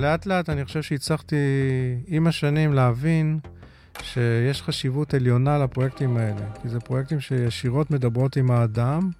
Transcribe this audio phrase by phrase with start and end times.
[0.00, 1.36] לאט לאט אני חושב שהצלחתי
[2.06, 3.38] עם השנים להבין
[4.02, 9.10] שיש חשיבות עליונה לפרויקטים האלה, כי זה פרויקטים שישירות מדברות עם האדם,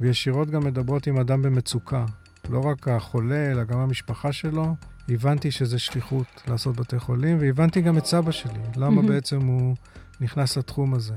[0.00, 2.04] וישירות גם מדברות עם אדם במצוקה.
[2.50, 4.74] לא רק החולה, אלא גם המשפחה שלו.
[5.08, 9.06] הבנתי שזה שליחות לעשות בתי חולים, והבנתי גם את סבא שלי, למה mm-hmm.
[9.06, 9.76] בעצם הוא
[10.20, 11.14] נכנס לתחום הזה.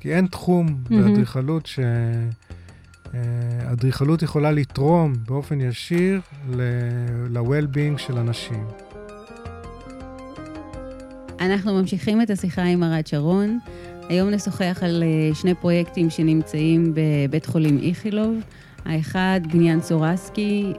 [0.00, 0.90] כי אין תחום mm-hmm.
[0.90, 1.78] באדריכלות ש...
[3.72, 6.20] אדריכלות יכולה לתרום באופן ישיר
[6.50, 8.64] ל-well-being של אנשים.
[11.40, 13.58] אנחנו ממשיכים את השיחה עם ארד שרון.
[14.08, 18.34] היום נשוחח על אה, שני פרויקטים שנמצאים בבית חולים איכילוב.
[18.84, 20.72] האחד, בניין סורסקי,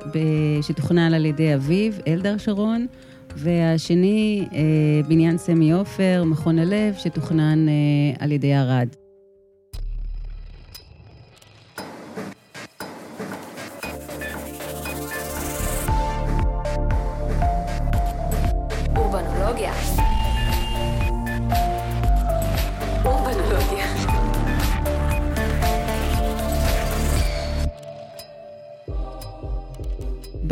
[0.61, 2.85] שתוכנן על ידי אביו, אלדר שרון,
[3.35, 4.59] והשני, אה,
[5.07, 7.73] בניין סמי עופר, מכון הלב, שתוכנן אה,
[8.19, 9.06] על ידי ארד.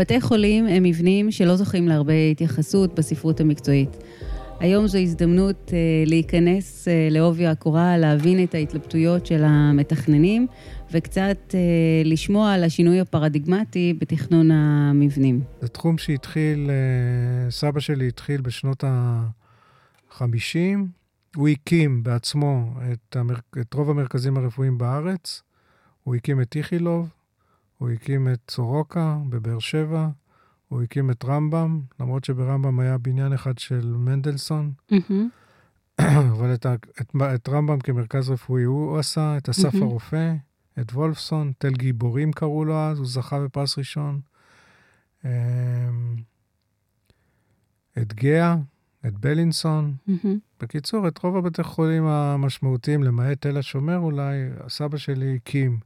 [0.06, 3.89] בתי חולים הם מבנים שלא זוכים להרבה התייחסות בספרות המקצועית.
[4.59, 10.47] היום זו הזדמנות אה, להיכנס אה, לעובי הקורה, להבין את ההתלבטויות של המתכננים
[10.92, 11.59] וקצת אה,
[12.06, 15.42] לשמוע על השינוי הפרדיגמטי בתכנון המבנים.
[15.62, 20.19] זה תחום שהתחיל, אה, סבא שלי התחיל בשנות ה-50.
[21.36, 23.36] הוא הקים בעצמו את, המר...
[23.62, 25.42] את רוב המרכזים הרפואיים בארץ.
[26.03, 27.09] הוא הקים את איכילוב,
[27.78, 30.09] הוא הקים את סורוקה בבאר שבע,
[30.68, 34.72] הוא הקים את רמב"ם, למרות שברמב"ם היה בניין אחד של מנדלסון.
[36.31, 36.66] אבל את,
[37.02, 39.76] את, את רמב"ם כמרכז רפואי הוא עשה, את אסף.
[39.76, 40.34] הרופא,
[40.80, 44.20] את וולפסון, תל גיבורים קראו לו אז, הוא זכה בפרס ראשון.
[45.26, 45.30] אמ,
[47.98, 48.56] את גאה,
[49.06, 49.96] את בלינסון.
[50.62, 55.80] בקיצור, את רוב הבתי חולים המשמעותיים, למעט תל השומר אולי, הסבא שלי הקים.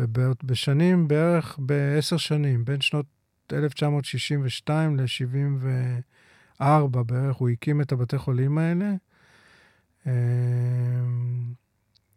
[0.00, 3.06] ובשנים, בערך בעשר שנים, בין שנות
[3.52, 8.94] 1962 ל-74 בערך, הוא הקים את הבתי חולים האלה.
[10.06, 10.12] אמ,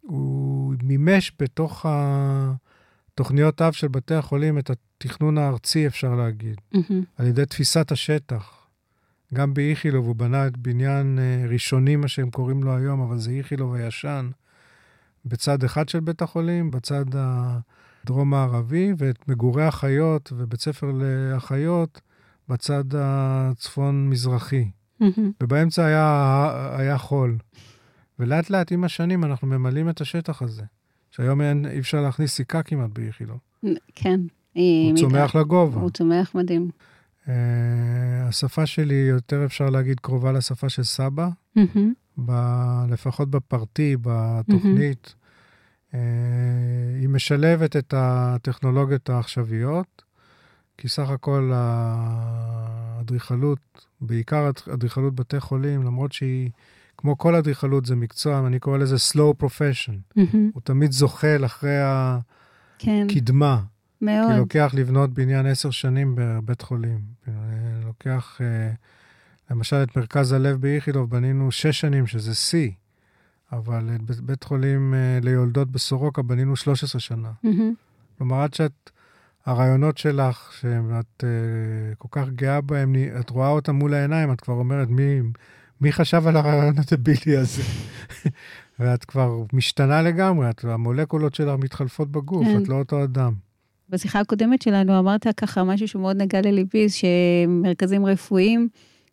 [0.02, 1.86] הוא מימש בתוך
[3.14, 6.94] התוכניות אב של בתי החולים את התכנון הארצי, אפשר להגיד, mm-hmm.
[7.18, 8.68] על ידי תפיסת השטח.
[9.34, 13.32] גם באיכילוב הוא בנה את בניין אה, ראשוני, מה שהם קוראים לו היום, אבל זה
[13.32, 14.30] איכילוב הישן,
[15.26, 22.02] בצד אחד של בית החולים, בצד הדרום-מערבי, ואת מגורי החיות ובית ספר לאחיות
[22.50, 24.70] בצד הצפון-מזרחי.
[25.44, 27.38] ובאמצע היה, היה חול.
[28.20, 30.64] ולאט לאט עם השנים אנחנו ממלאים את השטח הזה,
[31.12, 33.38] שהיום אין, אי אפשר להכניס סיכה כמעט באיכילוב.
[33.96, 34.22] כן.
[34.54, 35.82] הוא צומח לגובה.
[35.82, 36.70] הוא צומח מדהים.
[37.26, 37.30] Uh,
[38.28, 41.80] השפה שלי, יותר אפשר להגיד, קרובה לשפה של סבא, mm-hmm.
[42.18, 42.32] ב,
[42.90, 45.08] לפחות בפרטי, בתוכנית.
[45.08, 45.24] Mm-hmm.
[45.94, 46.00] אה,
[47.00, 50.02] היא משלבת את הטכנולוגיות העכשוויות,
[50.78, 51.52] כי סך הכל
[53.04, 53.60] האדריכלות,
[54.02, 56.50] בעיקר אדריכלות בתי חולים, למרות שהיא,
[56.98, 60.18] כמו כל אדריכלות, זה מקצוע, אני קורא לזה slow profession.
[60.18, 60.38] Mm-hmm.
[60.54, 63.60] הוא תמיד זוחל אחרי הקדמה.
[63.60, 63.73] כן.
[64.04, 64.32] מאוד.
[64.32, 67.00] כי לוקח לבנות בניין עשר שנים בבית חולים.
[67.86, 68.72] לוקח, אה,
[69.52, 72.72] למשל, את מרכז הלב באיכילוב בנינו שש שנים, שזה שיא.
[73.52, 77.32] אבל את בית חולים אה, ליולדות בסורוקה בנינו 13 שנה.
[77.46, 78.18] Mm-hmm.
[78.18, 78.92] כלומר, עד שאת,
[79.46, 84.54] הרעיונות שלך, שאת uh, כל כך גאה בהם, את רואה אותם מול העיניים, את כבר
[84.54, 85.20] אומרת, מי,
[85.82, 87.64] מי חשב על הרעיון הדבילי הזה?
[88.80, 92.64] ואת כבר משתנה לגמרי, את, המולקולות שלך מתחלפות בגוף, כן.
[92.64, 93.34] את לא אותו אדם.
[93.94, 98.68] בשיחה הקודמת שלנו אמרת ככה משהו שמאוד נגע לליבי, שמרכזים רפואיים,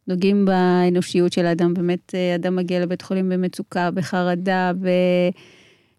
[0.06, 1.74] נוגעים באנושיות של האדם.
[1.74, 4.72] באמת, אה, אדם מגיע לבית חולים במצוקה, בחרדה,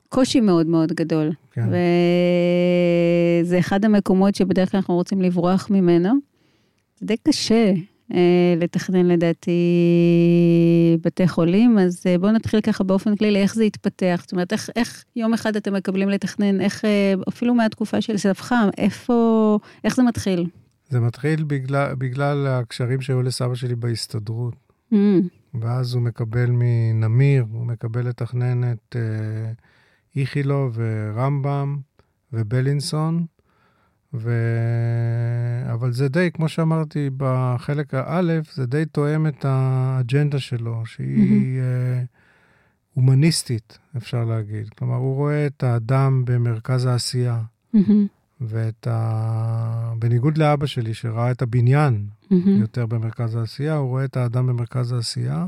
[0.07, 1.31] בקושי מאוד מאוד גדול.
[1.51, 1.61] כן.
[3.43, 6.13] וזה אחד המקומות שבדרך כלל אנחנו רוצים לברוח ממנו.
[6.99, 7.73] זה די קשה
[8.57, 9.61] לתכנן לדעתי
[11.01, 14.19] בתי חולים, אז אה, בואו נתחיל ככה באופן כללי, איך זה התפתח?
[14.21, 16.85] זאת אומרת, איך, איך יום אחד אתם מקבלים לתכנן, איך,
[17.29, 20.47] אפילו מהתקופה של סבך, איפה, איך זה מתחיל?
[20.89, 24.55] זה מתחיל בגלל, בגלל הקשרים שהיו לסבא שלי בהסתדרות.
[24.93, 24.95] Mm.
[25.53, 29.51] ואז הוא מקבל מנמיר, הוא מקבל לתכנן את אה,
[30.15, 31.77] איכילו ורמב"ם
[32.33, 33.25] ובלינסון,
[34.13, 34.31] ו...
[35.73, 41.97] אבל זה די, כמו שאמרתי בחלק האלף, זה די תואם את האג'נדה שלו, שהיא mm-hmm.
[41.97, 42.03] אה,
[42.93, 44.69] הומניסטית, אפשר להגיד.
[44.69, 47.41] כלומר, הוא רואה את האדם במרכז העשייה.
[47.75, 47.79] Mm-hmm.
[48.41, 49.93] ואת ה...
[49.99, 52.49] בניגוד לאבא שלי, שראה את הבניין mm-hmm.
[52.49, 55.45] יותר במרכז העשייה, הוא רואה את האדם במרכז העשייה.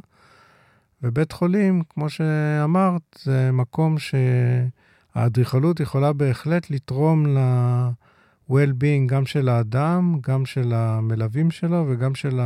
[1.03, 7.25] ובית חולים, כמו שאמרת, זה מקום שהאדריכלות יכולה בהחלט לתרום
[8.53, 12.39] ל-well-being גם של האדם, גם של המלווים שלו וגם של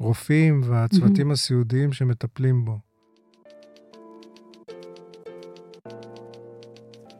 [0.00, 1.32] הרופאים והצוותים mm-hmm.
[1.32, 2.78] הסיעודיים שמטפלים בו.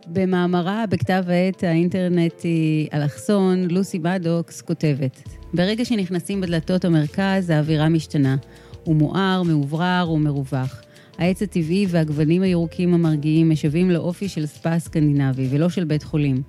[0.06, 5.22] במאמרה בכתב העת האינטרנטי אלכסון, לוסי מדוקס כותבת:
[5.54, 8.36] ברגע שנכנסים בדלתות המרכז, האווירה משתנה.
[8.84, 10.82] הוא מואר, מאוברר ומרווח.
[11.18, 16.42] העץ הטבעי והגוונים הירוקים המרגיעים משווים לאופי של ספא סקנדינבי ולא של בית חולים.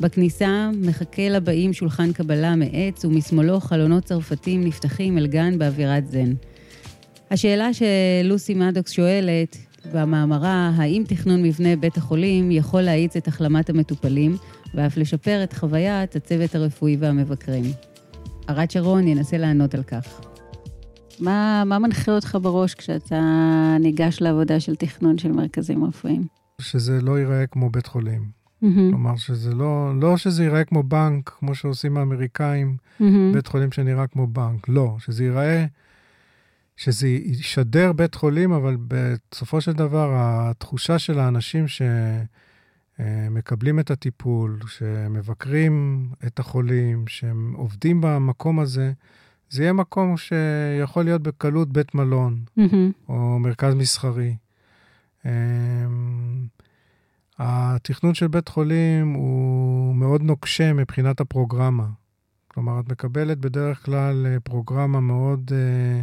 [0.00, 6.32] בכניסה מחכה לבאים שולחן קבלה מעץ ומשמאלו חלונות צרפתים נפתחים אל גן באווירת זן.
[7.30, 9.56] השאלה שלוסי מדוקס שואלת
[9.94, 14.36] במאמרה, האם תכנון מבנה בית החולים יכול להאיץ את החלמת המטופלים
[14.74, 17.64] ואף לשפר את חוויית הצוות הרפואי והמבקרים?
[18.48, 20.20] ארד שרון ינסה לענות על כך.
[21.20, 23.20] מה, מה מנחה אותך בראש כשאתה
[23.80, 26.26] ניגש לעבודה של תכנון של מרכזים רפואיים?
[26.60, 28.45] שזה לא ייראה כמו בית חולים.
[28.62, 28.90] Mm-hmm.
[28.90, 33.04] כלומר, שזה לא, לא שזה ייראה כמו בנק, כמו שעושים האמריקאים, mm-hmm.
[33.32, 34.68] בית חולים שנראה כמו בנק.
[34.68, 35.66] לא, שזה ייראה,
[36.76, 41.64] שזה ישדר בית חולים, אבל בסופו של דבר, התחושה של האנשים
[42.98, 48.92] שמקבלים את הטיפול, שמבקרים את החולים, שהם עובדים במקום הזה,
[49.50, 53.08] זה יהיה מקום שיכול להיות בקלות בית מלון, mm-hmm.
[53.08, 54.36] או מרכז מסחרי.
[55.24, 55.30] אמ,
[57.38, 61.86] התכנון של בית חולים הוא מאוד נוקשה מבחינת הפרוגרמה.
[62.48, 66.02] כלומר, את מקבלת בדרך כלל אה, פרוגרמה מאוד אה,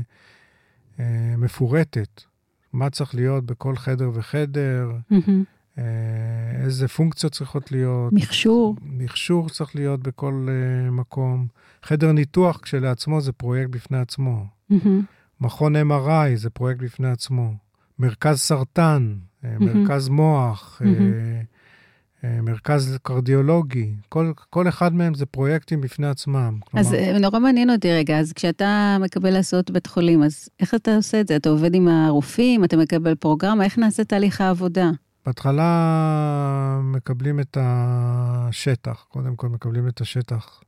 [1.00, 2.22] אה, מפורטת.
[2.74, 5.32] מה צריך להיות בכל חדר וחדר, mm-hmm.
[5.78, 5.84] אה,
[6.64, 8.14] איזה פונקציות צריכות להיות.
[8.14, 8.76] מכשור.
[8.82, 11.48] מכשור צריך להיות בכל uh, מקום.
[11.84, 14.46] חדר ניתוח כשלעצמו זה פרויקט בפני עצמו.
[14.72, 14.88] Mm-hmm.
[15.42, 17.54] מכון MRI זה פרויקט בפני עצמו.
[18.00, 19.48] מרכז סרטן, mm-hmm.
[19.60, 22.28] מרכז מוח, mm-hmm.
[22.44, 26.60] מרכז קרדיולוגי, כל, כל אחד מהם זה פרויקטים בפני עצמם.
[26.74, 27.20] אז כלומר...
[27.20, 31.28] נורא מעניין אותי רגע, אז כשאתה מקבל לעשות בית חולים, אז איך אתה עושה את
[31.28, 31.36] זה?
[31.36, 34.90] אתה עובד עם הרופאים, אתה מקבל פרוגרמה, איך נעשה תהליך העבודה?
[35.26, 40.62] בהתחלה מקבלים את השטח, קודם כל מקבלים את השטח.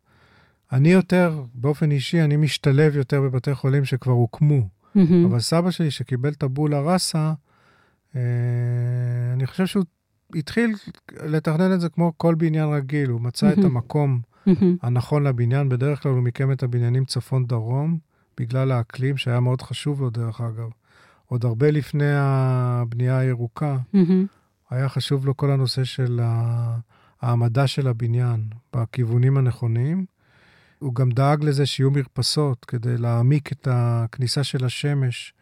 [0.72, 4.68] אני יותר, באופן אישי, אני משתלב יותר בבתי חולים שכבר הוקמו.
[4.96, 5.28] Mm-hmm.
[5.28, 7.34] אבל סבא שלי, שקיבל את הבולה ראסה,
[8.16, 8.22] אה,
[9.34, 9.84] אני חושב שהוא
[10.36, 10.76] התחיל
[11.26, 13.10] לתכנן את זה כמו כל בניין רגיל.
[13.10, 13.60] הוא מצא mm-hmm.
[13.60, 14.66] את המקום mm-hmm.
[14.82, 15.70] הנכון לבניין.
[15.70, 17.98] בדרך כלל הוא מיקם את הבניינים צפון-דרום,
[18.40, 20.70] בגלל האקלים, שהיה מאוד חשוב לו, דרך אגב.
[21.26, 23.78] עוד הרבה לפני הבנייה הירוקה.
[23.96, 24.28] Mm-hmm.
[24.70, 26.20] היה חשוב לו כל הנושא של
[27.22, 30.06] העמדה של הבניין בכיוונים הנכונים.
[30.80, 35.34] הוא גם דאג לזה שיהיו מרפסות כדי להעמיק את הכניסה של השמש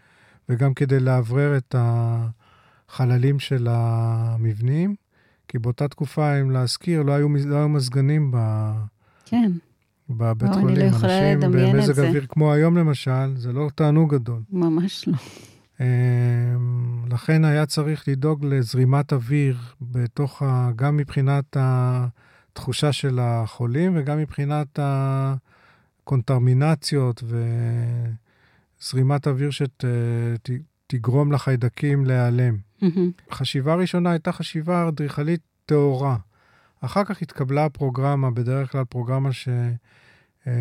[0.49, 4.95] וגם כדי לאוורר את החללים של המבנים,
[5.47, 8.37] כי באותה תקופה, אם להזכיר, לא היו, לא היו מזגנים ב...
[9.25, 9.51] כן.
[10.09, 10.67] בבית לא, חולים.
[10.67, 11.91] אני לא יכולה לדמיין את זה.
[11.91, 14.41] אנשים במזג אוויר כמו היום למשל, זה לא תענוג גדול.
[14.51, 15.13] ממש לא.
[15.79, 20.71] אמ, לכן היה צריך לדאוג לזרימת אוויר בתוך ה...
[20.75, 21.57] גם מבחינת
[22.53, 24.79] התחושה של החולים וגם מבחינת
[26.01, 27.23] הקונטרמינציות
[28.81, 32.57] וזרימת אוויר שתגרום שת, לחיידקים להיעלם.
[32.81, 33.31] Mm-hmm.
[33.31, 36.17] חשיבה ראשונה הייתה חשיבה אדריכלית טהורה.
[36.81, 39.49] אחר כך התקבלה פרוגרמה, בדרך כלל פרוגרמה ש...
[40.47, 40.53] אה,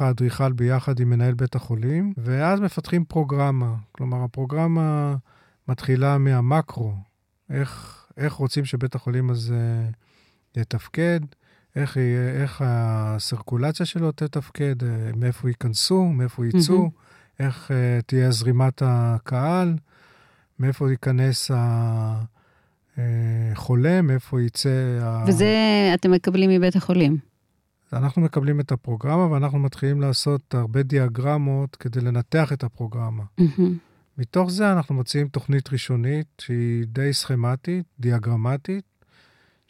[0.00, 3.74] האדריכל ביחד עם מנהל בית החולים, ואז מפתחים פרוגרמה.
[3.92, 5.16] כלומר, הפרוגרמה
[5.68, 6.94] מתחילה מהמקרו,
[7.50, 9.90] איך, איך רוצים שבית החולים הזה
[10.56, 11.20] יתפקד,
[11.76, 11.96] איך,
[12.42, 17.42] איך הסרקולציה שלו תתפקד, אה, מאיפה ייכנסו, מאיפה יצאו, mm-hmm.
[17.42, 19.74] איך uh, תהיה זרימת הקהל,
[20.58, 21.50] מאיפה ייכנס
[22.96, 24.68] החולה, מאיפה יצא...
[25.26, 25.54] וזה
[25.94, 27.16] אתם מקבלים מבית החולים.
[27.92, 33.22] אנחנו מקבלים את הפרוגרמה ואנחנו מתחילים לעשות הרבה דיאגרמות כדי לנתח את הפרוגרמה.
[33.40, 33.62] Mm-hmm.
[34.18, 38.84] מתוך זה אנחנו מציעים תוכנית ראשונית שהיא די סכמטית, דיאגרמטית,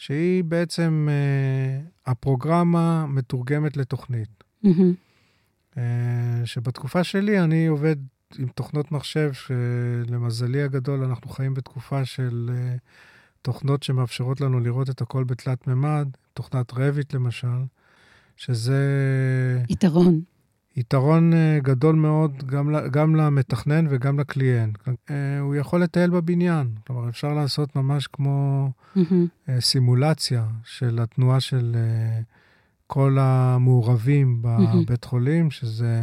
[0.02, 4.44] שהיא בעצם, אה, הפרוגרמה מתורגמת לתוכנית.
[4.64, 5.78] Mm-hmm.
[6.44, 7.96] שבתקופה שלי אני עובד
[8.38, 12.76] עם תוכנות מחשב, שלמזלי הגדול אנחנו חיים בתקופה של אה,
[13.42, 17.62] תוכנות שמאפשרות לנו לראות את הכל בתלת מימד, תוכנת רביט למשל.
[18.36, 19.62] שזה...
[19.68, 20.20] יתרון.
[20.76, 24.78] יתרון אה, גדול מאוד גם, גם למתכנן וגם לקליינט.
[25.10, 29.50] אה, הוא יכול לטייל בבניין, כלומר, אפשר לעשות ממש כמו mm-hmm.
[29.60, 31.76] סימולציה של התנועה של
[32.86, 35.08] כל המעורבים בבית mm-hmm.
[35.08, 36.00] חולים, שזה...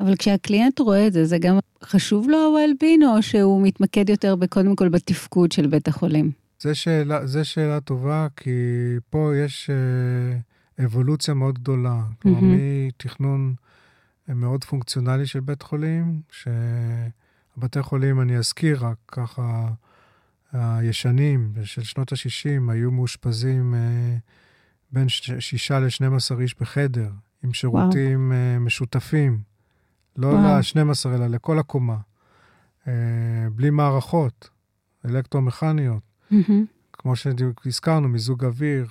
[0.00, 4.76] אבל כשהקליינט רואה את זה, זה גם חשוב לו ה-well-being, או שהוא מתמקד יותר קודם
[4.76, 6.30] כל בתפקוד של בית החולים?
[6.60, 8.50] זו שאלה, שאלה טובה, כי
[9.10, 9.70] פה יש
[10.84, 12.00] אבולוציה מאוד גדולה.
[12.22, 12.88] כלומר, mm-hmm.
[12.88, 13.54] מתכנון
[14.34, 19.68] מאוד פונקציונלי של בית חולים, שהבתי חולים, אני אזכיר רק ככה,
[20.52, 24.16] הישנים של שנות ה-60 היו מאושפזים אה,
[24.92, 27.10] בין שישה ל-12 איש בחדר,
[27.44, 28.40] עם שירותים וואו.
[28.40, 29.38] אה, משותפים.
[30.16, 31.96] לא ל-12, אלא לכל הקומה.
[32.88, 32.92] אה,
[33.54, 34.50] בלי מערכות
[35.04, 36.02] אלקטרומכניות.
[36.32, 36.52] Mm-hmm.
[36.92, 38.88] כמו שהזכרנו, מיזוג אוויר,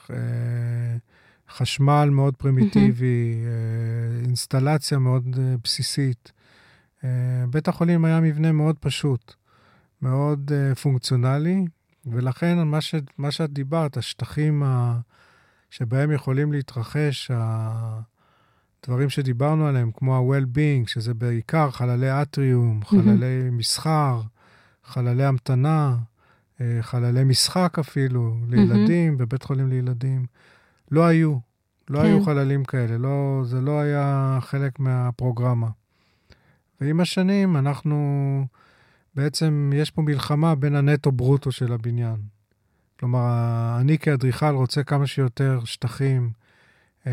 [1.50, 4.26] חשמל מאוד פרימיטיבי, mm-hmm.
[4.26, 6.32] אינסטלציה מאוד אה, בסיסית.
[7.04, 7.10] אה,
[7.50, 9.34] בית החולים היה מבנה מאוד פשוט,
[10.02, 11.66] מאוד פונקציונלי,
[12.06, 15.00] ולכן מה, ש, מה שאת דיברת, השטחים ה,
[15.70, 22.86] שבהם יכולים להתרחש הדברים שדיברנו עליהם, כמו ה-well-being, שזה בעיקר חללי אטריום.
[22.86, 24.22] חללי מסחר,
[24.84, 25.98] חללי המתנה,
[26.82, 29.18] חללי משחק אפילו, לילדים.
[29.18, 30.26] בבית חולים לילדים.
[30.96, 31.38] לא היו.
[31.90, 32.06] לא כן.
[32.06, 35.68] היו חללים כאלה, לא, זה לא היה חלק מהפרוגרמה.
[36.82, 38.46] ועם השנים אנחנו,
[39.16, 42.16] בעצם יש פה מלחמה בין הנטו-ברוטו של הבניין.
[43.00, 43.28] כלומר,
[43.80, 46.32] אני כאדריכל רוצה כמה שיותר שטחים
[47.08, 47.12] אה,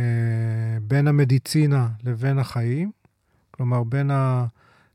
[0.83, 2.91] בין המדיצינה לבין החיים.
[3.51, 4.47] כלומר, בין ה...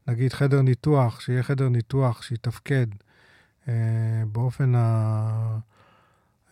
[0.08, 2.88] נגיד חדר ניתוח, שיהיה חדר ניתוח שיתפקד
[3.68, 3.74] אה,
[4.32, 5.58] באופן ה...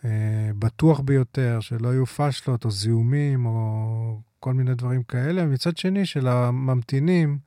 [0.06, 5.46] אה, בטוח ביותר, שלא יהיו פשלות או זיהומים או כל מיני דברים כאלה.
[5.46, 7.38] מצד שני, של הממתינים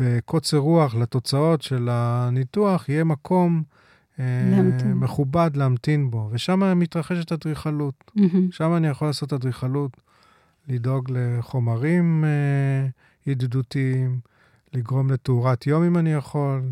[0.00, 3.62] בקוצר רוח לתוצאות של הניתוח, יהיה מקום
[4.18, 4.92] אה, להמתין.
[4.92, 6.28] מכובד להמתין בו.
[6.32, 8.10] ושם מתרחשת אדריכלות.
[8.18, 8.22] Mm-hmm.
[8.50, 9.96] שם אני יכול לעשות אדריכלות,
[10.68, 12.88] לדאוג לחומרים אה,
[13.26, 14.20] ידידותיים,
[14.72, 16.62] לגרום לתאורת יום אם אני יכול,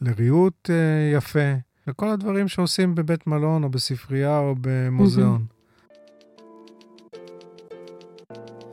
[0.00, 0.70] לריהוט
[1.12, 1.54] יפה.
[1.86, 5.44] לכל הדברים שעושים בבית מלון או בספרייה או במוזיאון.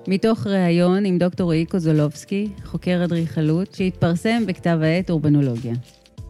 [0.07, 5.73] מתוך ראיון עם דוקטור רועי קוזולובסקי, חוקר אדריכלות, שהתפרסם בכתב העת אורבנולוגיה.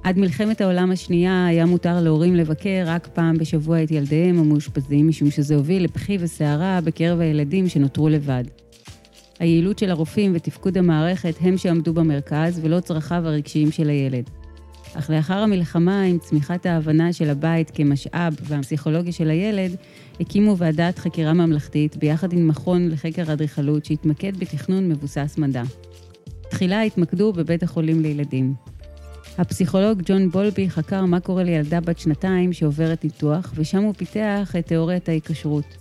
[0.04, 5.32] עד מלחמת העולם השנייה היה מותר להורים לבקר רק פעם בשבוע את ילדיהם המאושפזים, משום
[5.32, 8.44] שזה הוביל לבכי וסערה בקרב הילדים שנותרו לבד.
[9.40, 14.30] היעילות של הרופאים ותפקוד המערכת הם שעמדו במרכז, ולא צרכיו הרגשיים של הילד.
[14.94, 19.76] אך לאחר המלחמה, עם צמיחת ההבנה של הבית כמשאב והפסיכולוגיה של הילד,
[20.20, 25.64] הקימו ועדת חקירה ממלכתית ביחד עם מכון לחקר האדריכלות שהתמקד בתכנון מבוסס מדע.
[26.50, 28.54] תחילה התמקדו בבית החולים לילדים.
[29.38, 34.68] הפסיכולוג ג'ון בולבי חקר מה קורה לילדה בת שנתיים שעוברת ניתוח, ושם הוא פיתח את
[34.68, 35.78] תיאוריית ההיקשרות.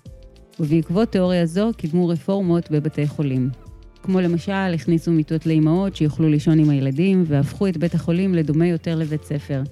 [0.61, 3.68] ובעקבות תיאוריה זו קידמו רפורמות בבתי חולים.
[4.09, 8.95] כמו למשל, הכניסו מיטות לאימהות שיוכלו לישון עם הילדים, והפכו את בית החולים לדומה יותר
[8.95, 9.63] לבית ספר.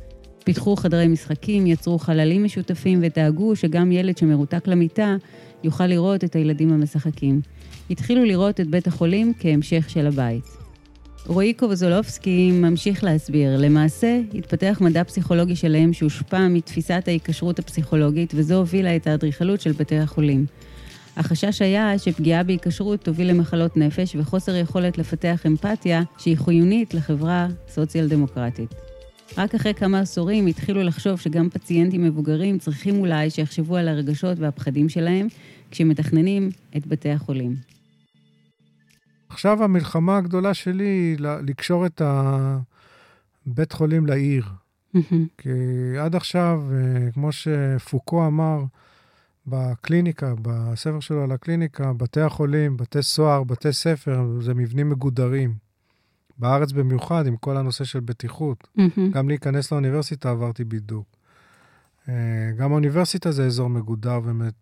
[0.44, 5.16] פיתחו חדרי משחקים, יצרו חללים משותפים ודאגו שגם ילד שמרותק למיטה
[5.64, 7.40] יוכל לראות את הילדים המשחקים.
[7.90, 10.44] התחילו לראות את בית החולים כהמשך של הבית.
[11.26, 18.96] רועי קובזולובסקי ממשיך להסביר, למעשה התפתח מדע פסיכולוגי שלם שהושפע מתפיסת ההיקשרות הפסיכולוגית וזו הובילה
[18.96, 20.46] את האדריכלות של בתי החולים.
[21.16, 28.75] החשש היה שפגיעה בהיקשרות תוביל למחלות נפש וחוסר יכולת לפתח אמפתיה שהיא חיונית לחברה סוציאל-דמוקרטית.
[29.38, 34.88] רק אחרי כמה עשורים התחילו לחשוב שגם פציינטים מבוגרים צריכים אולי שיחשבו על הרגשות והפחדים
[34.88, 35.26] שלהם
[35.70, 37.54] כשמתכננים את בתי החולים.
[39.28, 42.02] עכשיו המלחמה הגדולה שלי היא לקשור את
[43.46, 44.44] הבית חולים לעיר.
[45.38, 45.49] כי
[46.00, 48.64] עד עכשיו, אה, כמו שפוקו אמר,
[49.46, 55.54] בקליניקה, בספר שלו על הקליניקה, בתי החולים, בתי סוהר, בתי ספר, זה מבנים מגודרים.
[56.38, 58.68] בארץ במיוחד, עם כל הנושא של בטיחות.
[58.78, 59.00] אמ-המ.
[59.10, 61.06] גם להיכנס לאוניברסיטה עברתי בידוק.
[62.08, 62.14] אה,
[62.56, 64.54] גם האוניברסיטה זה אזור מגודר ומת...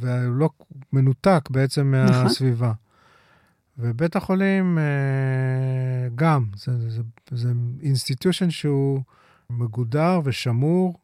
[0.00, 0.50] ולא
[0.92, 2.22] מנותק בעצם נכון.
[2.22, 2.72] מהסביבה.
[3.78, 7.52] ובית החולים אה, גם, זה, זה, זה
[7.82, 9.02] institution שהוא
[9.50, 10.98] מגודר ושמור,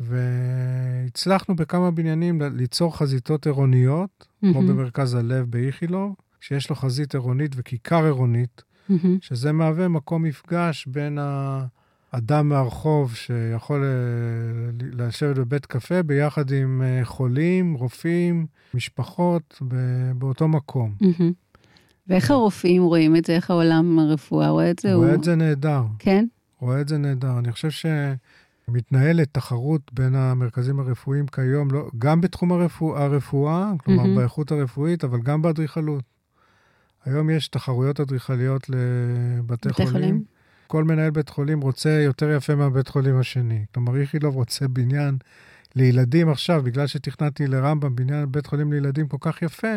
[0.00, 4.52] והצלחנו בכמה בניינים ליצור חזיתות עירוניות, אמ-המ.
[4.52, 8.94] כמו במרכז הלב באיכילוב, שיש לו חזית עירונית וכיכר עירונית, mm-hmm.
[9.20, 17.04] שזה מהווה מקום מפגש בין האדם מהרחוב שיכול אה, לשבת בבית קפה ביחד עם אה,
[17.04, 19.62] חולים, רופאים, משפחות,
[20.14, 20.94] באותו מקום.
[21.02, 21.50] Mm-hmm.
[22.08, 23.34] ואיך הרופאים רואים את זה?
[23.34, 24.94] איך העולם הרפואה רואה את זה?
[24.94, 25.14] רואה הוא...
[25.14, 25.82] את זה נהדר.
[25.98, 26.26] כן?
[26.60, 27.38] רואה את זה נהדר.
[27.38, 27.70] אני חושב
[28.66, 34.16] שמתנהלת תחרות בין המרכזים הרפואיים כיום, לא, גם בתחום הרפוא, הרפואה, כלומר mm-hmm.
[34.16, 36.04] באיכות הרפואית, אבל גם באדריכלות.
[37.04, 39.90] היום יש תחרויות אדריכליות לבתי חולים.
[39.92, 40.24] חולים.
[40.66, 43.64] כל מנהל בית חולים רוצה יותר יפה מהבית חולים השני.
[43.74, 45.16] כלומר, איכילוב רוצה בניין
[45.76, 49.72] לילדים עכשיו, בגלל שתכננתי לרמב"ם בניין בית חולים לילדים כל כך יפה,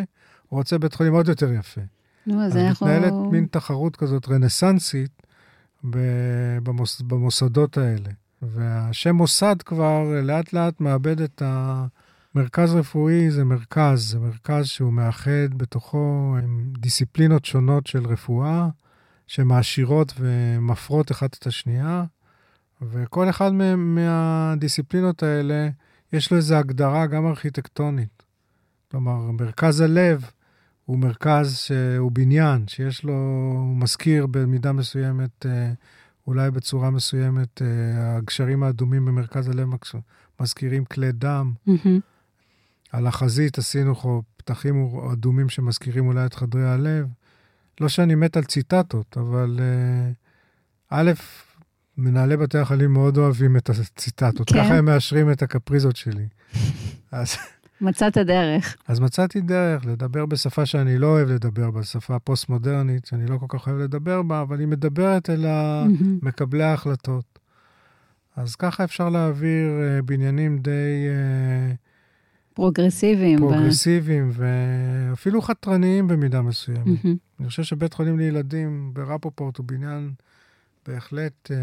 [0.49, 1.81] הוא רוצה בית חולים עוד יותר יפה.
[2.27, 2.87] נו, אז אנחנו...
[2.87, 5.21] אז מתנהלת מין תחרות כזאת רנסנסית
[6.63, 8.09] במוס, במוסדות האלה.
[8.47, 11.85] והשם מוסד כבר לאט לאט מאבד את ה...
[12.35, 16.35] מרכז רפואי זה מרכז, זה מרכז שהוא מאחד בתוכו
[16.77, 18.67] דיסציפלינות שונות של רפואה,
[19.27, 22.03] שמעשירות ומפרות אחת את השנייה,
[22.81, 25.69] וכל אחד מהדיסציפלינות האלה,
[26.13, 28.23] יש לו איזו הגדרה גם ארכיטקטונית.
[28.91, 30.31] כלומר, מרכז הלב
[30.85, 33.13] הוא מרכז שהוא בניין, שיש לו,
[33.67, 35.71] הוא מזכיר במידה מסוימת, אה,
[36.27, 39.67] אולי בצורה מסוימת, אה, הגשרים האדומים במרכז הלב
[40.39, 41.53] מזכירים כלי דם.
[41.67, 41.99] Mm-hmm.
[42.91, 43.95] על החזית עשינו
[44.37, 47.07] פתחים אדומים שמזכירים אולי את חדרי הלב.
[47.81, 50.11] לא שאני מת על ציטטות, אבל אה,
[50.89, 51.11] א',
[51.97, 54.63] מנהלי בתי החולים מאוד אוהבים את הציטטות, כן.
[54.63, 56.27] ככה הם מאשרים את הקפריזות שלי.
[57.11, 57.37] אז...
[57.83, 58.75] מצאת דרך.
[58.87, 63.45] אז מצאתי דרך לדבר בשפה שאני לא אוהב לדבר בה, שפה פוסט-מודרנית, שאני לא כל
[63.49, 65.45] כך אוהב לדבר בה, אבל היא מדברת אל
[66.21, 67.39] מקבלי ההחלטות.
[68.35, 71.07] אז ככה אפשר להעביר אה, בניינים די...
[71.09, 71.75] אה,
[72.53, 73.39] פרוגרסיביים.
[73.39, 74.45] פרוגרסיביים, ו...
[75.09, 76.85] ואפילו חתרניים במידה מסוימת.
[76.85, 77.39] אמ-המ.
[77.39, 80.11] אני חושב שבית חולים לילדים ברפופורט הוא בניין
[80.87, 81.57] בהחלט אה,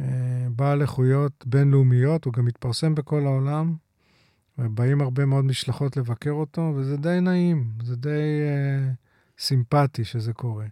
[0.00, 3.74] אה, בעל איכויות בינלאומיות, הוא גם מתפרסם בכל העולם,
[4.58, 8.92] ובאים הרבה מאוד משלחות לבקר אותו, וזה די נעים, זה די אה,
[9.38, 10.66] סימפטי שזה קורה.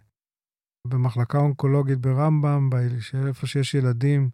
[0.87, 2.69] במחלקה אונקולוגית ברמב"ם,
[3.27, 4.29] איפה שיש ילדים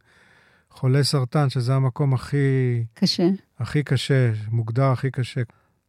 [0.69, 2.85] חולי סרטן, שזה המקום הכי...
[2.93, 3.29] קשה.
[3.59, 5.41] הכי קשה, מוגדר הכי קשה.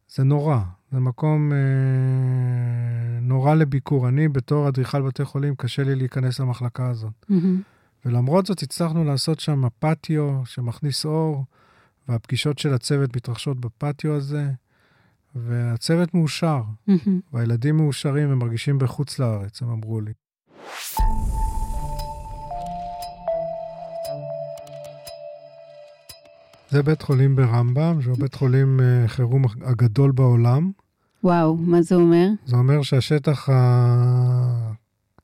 [0.07, 0.59] זה נורא,
[0.91, 4.07] זה מקום אה, נורא לביקור.
[4.07, 7.25] אני, בתור אדריכל בתי חולים, קשה לי להיכנס למחלקה הזאת.
[7.31, 8.05] Mm-hmm.
[8.05, 11.45] ולמרות זאת, הצלחנו לעשות שם פטיו שמכניס אור,
[12.07, 14.49] והפגישות של הצוות מתרחשות בפטיו הזה,
[15.35, 17.09] והצוות מאושר, mm-hmm.
[17.33, 20.11] והילדים מאושרים ומרגישים בחוץ לארץ, הם אמרו לי.
[26.69, 30.71] זה בית חולים ברמב"ם, שהוא בית חולים uh, חירום הגדול בעולם.
[31.23, 32.27] וואו, מה זה אומר?
[32.45, 33.49] זה אומר שהשטח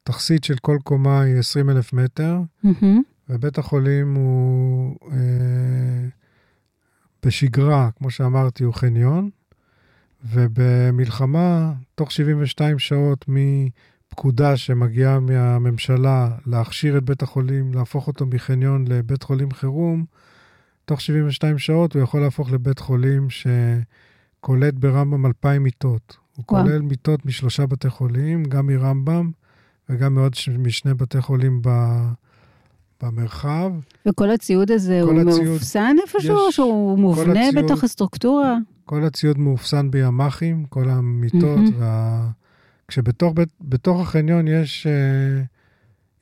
[0.04, 2.86] התכסית של כל קומה היא 20 אלף מטר, mm-hmm.
[3.30, 5.12] ובית החולים הוא uh,
[7.26, 9.30] בשגרה, כמו שאמרתי, הוא חניון,
[10.26, 19.24] ובמלחמה, תוך 72 שעות מפקודה שמגיעה מהממשלה להכשיר את בית החולים, להפוך אותו מחניון לבית
[19.24, 20.06] חולים חירום,
[20.86, 26.18] תוך 72 שעות הוא יכול להפוך לבית חולים שקולט ברמב"ם 2,000 מיטות.
[26.36, 26.64] הוא וואו.
[26.64, 29.32] כולל מיטות משלושה בתי חולים, גם מרמב"ם
[29.90, 31.70] וגם מעוד משני בתי חולים ב...
[33.04, 33.72] במרחב.
[34.08, 38.58] וכל הציוד הזה הוא הציוד, מאופסן איפשהו, או שהוא מובנה הציוד, בתוך הסטרוקטורה?
[38.86, 41.78] כל הציוד מאופסן בימ"חים, כל המיטות, mm-hmm.
[41.80, 42.30] וה...
[42.88, 44.88] כשבתוך החניון יש...
[44.88, 45.46] Uh,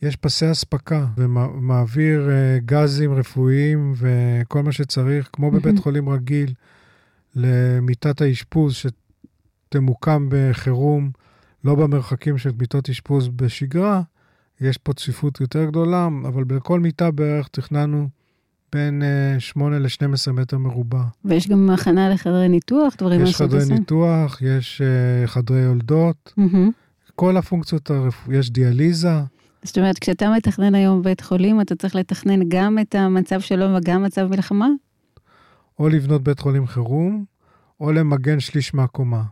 [0.01, 6.53] יש פסי אספקה ומעביר אה, גזים רפואיים וכל מה שצריך, כמו בבית חולים רגיל,
[7.35, 11.11] למיטת האשפוז שתמוקם בחירום,
[11.63, 14.01] לא במרחקים של מיטות אשפוז בשגרה.
[14.61, 18.09] יש פה צפיפות יותר גדולה, אבל בכל מיטה בערך תכננו
[18.73, 19.03] בין
[19.39, 21.03] 8 אה, ל-12 מטר מרובע.
[21.25, 23.57] ויש גם הכנה לחדרי ניתוח, דברים מהסוג הזה?
[23.57, 27.13] יש חדרי ניתוח, יש uh, חדרי יולדות, mm-hmm.
[27.15, 29.13] כל הפונקציות הרפואיות, יש דיאליזה.
[29.63, 34.03] זאת אומרת, כשאתה מתכנן היום בית חולים, אתה צריך לתכנן גם את המצב שלו וגם
[34.03, 34.67] מצב מלחמה?
[35.79, 37.25] או לבנות בית חולים חירום,
[37.79, 39.23] או למגן שליש מהקומה.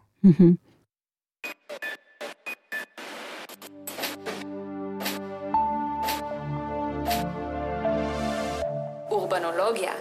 [9.67, 9.93] אורבנולוגיה.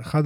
[0.00, 0.22] אחד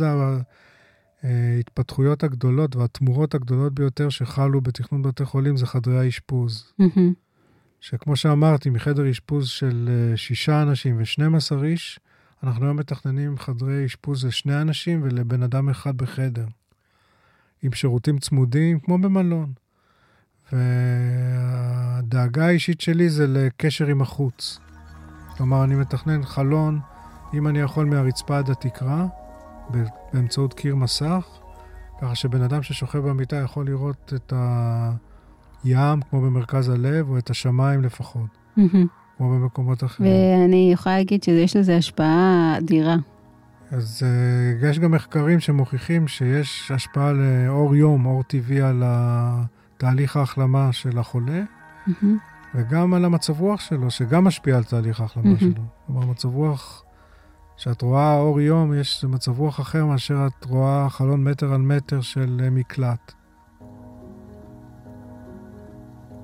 [1.22, 6.72] ההתפתחויות הגדולות והתמורות הגדולות ביותר שחלו בתכנון בתי חולים זה חדרי האשפוז.
[6.80, 7.00] Mm-hmm.
[7.80, 12.00] שכמו שאמרתי, מחדר אשפוז של אה, שישה אנשים ו-12 איש,
[12.42, 16.46] אנחנו היום מתכננים חדרי אשפוז לשני אנשים ולבן אדם אחד בחדר,
[17.62, 19.52] עם שירותים צמודים, כמו במלון.
[20.52, 24.58] והדאגה האישית שלי זה לקשר עם החוץ.
[25.36, 26.80] כלומר, אני מתכנן חלון,
[27.34, 29.06] אם אני יכול, מהרצפה עד התקרה,
[30.12, 31.26] באמצעות קיר מסך,
[32.00, 34.90] ככה שבן אדם ששוכב במיטה יכול לראות את ה...
[35.66, 38.76] ים, כמו במרכז הלב, או את השמיים לפחות, mm-hmm.
[39.16, 40.12] כמו במקומות אחרים.
[40.12, 42.96] ואני יכולה להגיד שיש לזה השפעה אדירה.
[43.70, 48.82] אז uh, יש גם מחקרים שמוכיחים שיש השפעה לאור יום, אור טבעי, על
[49.76, 51.42] תהליך ההחלמה של החולה,
[51.88, 52.06] mm-hmm.
[52.54, 55.40] וגם על המצב רוח שלו, שגם משפיע על תהליך ההחלמה mm-hmm.
[55.40, 55.62] שלו.
[55.86, 56.82] כלומר, מצב רוח,
[57.56, 62.00] כשאת רואה אור יום, יש מצב רוח אחר מאשר את רואה חלון מטר על מטר
[62.00, 63.12] של אה, מקלט.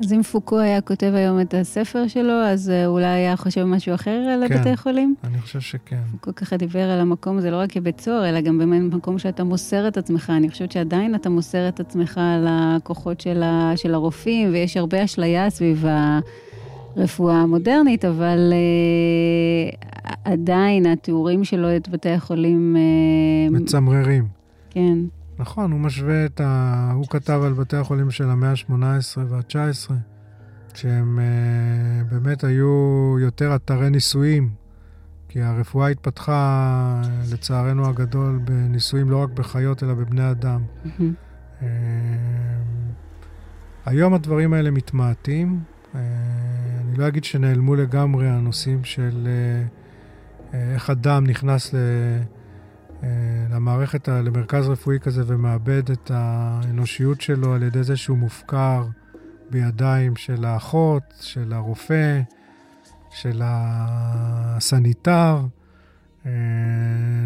[0.00, 3.94] אז אם פוקו היה כותב היום את הספר שלו, אז אה, אולי היה חושב משהו
[3.94, 5.14] אחר על כן, הבתי חולים?
[5.24, 6.02] אני חושב שכן.
[6.10, 9.44] פוקו ככה דיבר על המקום הזה לא רק כבית סוהר, אלא גם באמת מקום שאתה
[9.44, 10.32] מוסר את עצמך.
[10.36, 15.04] אני חושבת שעדיין אתה מוסר את עצמך על הכוחות של, ה, של הרופאים, ויש הרבה
[15.04, 15.84] אשליה סביב
[16.96, 22.76] הרפואה המודרנית, אבל uh, עדיין התיאורים שלו את בתי החולים...
[22.76, 24.28] Uh, מצמררים.
[24.70, 24.98] כן.
[25.38, 26.90] נכון, הוא משווה את ה...
[26.94, 29.92] הוא כתב על בתי החולים של המאה ה-18 וה-19,
[30.74, 34.50] שהם uh, באמת היו יותר אתרי ניסויים,
[35.28, 37.02] כי הרפואה התפתחה,
[37.32, 40.60] לצערנו הגדול, בניסויים לא רק בחיות, אלא בבני אדם.
[40.84, 41.62] Mm-hmm.
[43.86, 45.71] היום הדברים האלה מתמעטים.
[45.92, 45.96] Uh,
[46.80, 49.28] אני לא אגיד שנעלמו לגמרי הנושאים של
[50.52, 51.76] uh, איך אדם נכנס ל...
[53.02, 53.08] אה,
[53.50, 58.86] למערכת, למרכז רפואי כזה ומאבד את האנושיות שלו על ידי זה שהוא מופקר
[59.50, 62.20] בידיים של האחות, של הרופא,
[63.10, 65.38] של הסניטר.
[66.26, 66.32] אה,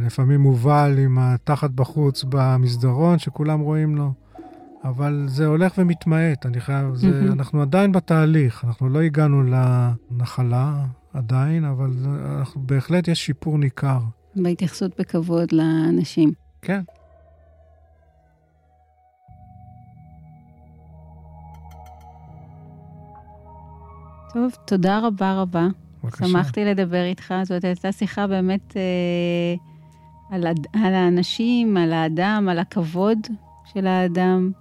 [0.07, 4.13] לפעמים מובל עם התחת בחוץ במסדרון, שכולם רואים לו.
[4.89, 7.33] אבל זה הולך ומתמעט, אני חייב, זה, mm-hmm.
[7.33, 11.91] אנחנו עדיין בתהליך, אנחנו לא הגענו לנחלה עדיין, אבל
[12.39, 13.99] אנחנו, בהחלט יש שיפור ניכר.
[14.37, 16.33] בהתייחסות בכבוד לאנשים.
[16.63, 16.81] כן.
[24.33, 25.69] טוב, תודה רבה רבה.
[26.05, 26.27] בבקשה.
[26.27, 29.55] שמחתי לדבר איתך, זאת הייתה שיחה באמת אה,
[30.31, 30.47] על,
[30.85, 33.19] על האנשים, על האדם, על הכבוד
[33.65, 34.53] של האדם,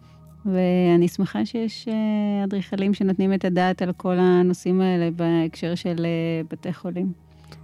[0.46, 6.42] ואני שמחה שיש אה, אדריכלים שנותנים את הדעת על כל הנושאים האלה בהקשר של אה,
[6.52, 7.12] בתי חולים.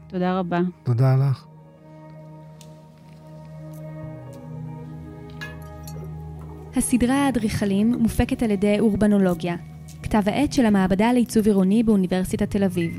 [0.08, 0.60] תודה רבה.
[0.84, 1.46] תודה לך.
[6.76, 9.56] הסדרה האדריכלים מופקת על ידי אורבנולוגיה,
[10.04, 12.98] כתב העת של המעבדה לעיצוב עירוני באוניברסיטת תל אביב.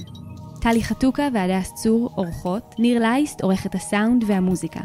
[0.61, 4.81] טלי חתוקה והדס צור, אורחות, ניר לייסט, עורכת הסאונד והמוזיקה.